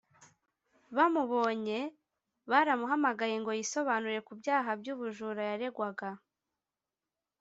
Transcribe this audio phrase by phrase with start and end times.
[0.95, 1.79] Bamubonye
[2.51, 6.09] baramuhamagaye ngo yisobanure ku byaha by’ubujura yaregwaga